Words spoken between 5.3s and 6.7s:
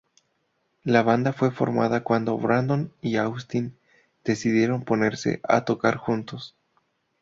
a tocar juntos.